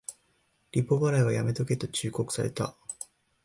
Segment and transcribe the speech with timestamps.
[0.71, 2.75] リボ払いはやめとけと忠告された